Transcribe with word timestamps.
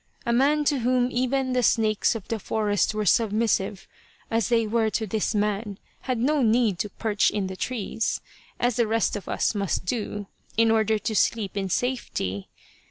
A 0.25 0.33
man 0.33 0.63
to 0.65 0.79
whom 0.79 1.09
even 1.11 1.53
the 1.53 1.61
snakes 1.61 2.15
of 2.15 2.27
the 2.27 2.39
forest 2.39 2.95
were 2.95 3.05
submissive, 3.05 3.87
as 4.31 4.49
they 4.49 4.65
were 4.65 4.89
to 4.89 5.05
this 5.05 5.35
man, 5.35 5.77
had 6.09 6.17
no 6.17 6.41
need 6.41 6.79
to 6.79 6.89
perch 6.89 7.29
in 7.29 7.47
trees, 7.55 8.19
as 8.59 8.77
the 8.77 8.87
rest 8.87 9.15
of 9.15 9.29
us 9.29 9.53
must 9.53 9.85
do, 9.85 10.25
in 10.57 10.71
order 10.71 10.97
to 10.97 11.13
sleep 11.13 11.55
in 11.55 11.69
safety. 11.69 12.49